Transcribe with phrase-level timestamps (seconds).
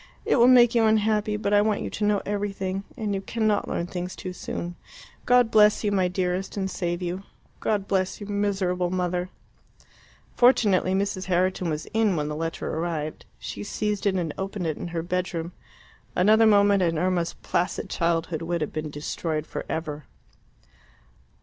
[0.25, 3.67] It will make you unhappy, but I want you to know everything, and you cannot
[3.67, 4.75] learn things too soon.
[5.27, 7.21] God bless you, my dearest, and save you.
[7.59, 9.29] God bless your miserable mother."
[10.35, 11.25] Fortunately Mrs.
[11.25, 13.27] Herriton was in when the letter arrived.
[13.37, 15.51] She seized it and opened it in her bedroom.
[16.15, 20.07] Another moment, and Irma's placid childhood would have been destroyed for ever.